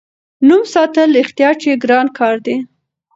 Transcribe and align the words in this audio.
نوم 0.47 0.63
ساتل 0.73 1.09
رښتیا 1.19 1.49
چې 1.61 1.79
ګران 1.83 2.07
کار 2.17 2.35
دی. 2.45 2.55